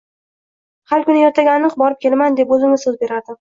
[0.93, 3.29] Har kuni, ertaga aniq borib kelaman, deb o`zimga so`z berardim